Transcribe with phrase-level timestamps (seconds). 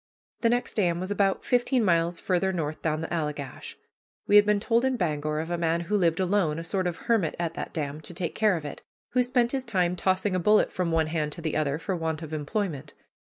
[0.39, 3.75] The next dam was about fifteen miles farther north down the Allegash.
[4.25, 7.05] We had been told in Bangor of a man who lived alone, a sort of
[7.05, 10.39] hermit, at that dam, to take care of it, who spent his time tossing a
[10.39, 12.95] bullet from one hand to the other, for want of employment.